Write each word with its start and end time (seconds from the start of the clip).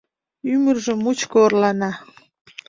Ӱмыржӧ 0.53 0.93
мучко 1.03 1.37
орлана. 1.45 1.91